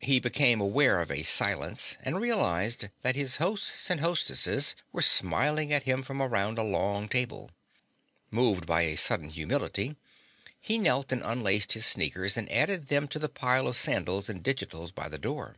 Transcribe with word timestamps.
He 0.00 0.18
became 0.18 0.62
aware 0.62 0.98
of 1.02 1.10
a 1.10 1.22
silence 1.22 1.98
and 2.02 2.22
realized 2.22 2.88
that 3.02 3.16
his 3.16 3.36
hosts 3.36 3.90
and 3.90 4.00
hostesses 4.00 4.74
were 4.92 5.02
smiling 5.02 5.74
at 5.74 5.82
him 5.82 6.02
from 6.02 6.22
around 6.22 6.56
a 6.56 6.62
long 6.62 7.06
table. 7.06 7.50
Moved 8.30 8.64
by 8.64 8.84
a 8.86 8.96
sudden 8.96 9.28
humility, 9.28 9.96
he 10.58 10.78
knelt 10.78 11.12
and 11.12 11.22
unlaced 11.22 11.74
his 11.74 11.84
sneakers 11.84 12.38
and 12.38 12.50
added 12.50 12.86
them 12.86 13.08
to 13.08 13.18
the 13.18 13.28
pile 13.28 13.68
of 13.68 13.76
sandals 13.76 14.30
and 14.30 14.42
digitals 14.42 14.90
by 14.90 15.06
the 15.06 15.18
door. 15.18 15.56